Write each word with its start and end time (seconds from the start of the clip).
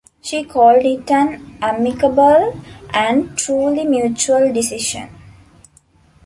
She 0.19 0.43
called 0.45 0.83
it 0.83 1.11
an 1.11 1.57
"amicable 1.61 2.59
and 2.91 3.37
truly 3.37 3.85
mutual 3.85 4.51
decision". 4.51 5.07